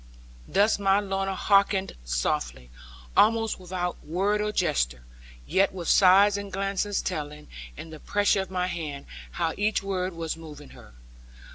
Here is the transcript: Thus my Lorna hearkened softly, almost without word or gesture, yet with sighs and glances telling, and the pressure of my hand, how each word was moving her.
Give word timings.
Thus 0.47 0.79
my 0.79 0.99
Lorna 0.99 1.35
hearkened 1.35 1.93
softly, 2.03 2.71
almost 3.15 3.59
without 3.59 4.03
word 4.03 4.41
or 4.41 4.51
gesture, 4.51 5.03
yet 5.45 5.75
with 5.75 5.87
sighs 5.87 6.37
and 6.37 6.51
glances 6.51 7.03
telling, 7.03 7.47
and 7.77 7.93
the 7.93 7.99
pressure 7.99 8.41
of 8.41 8.49
my 8.49 8.65
hand, 8.65 9.05
how 9.33 9.53
each 9.57 9.83
word 9.83 10.13
was 10.13 10.35
moving 10.35 10.69
her. 10.69 10.95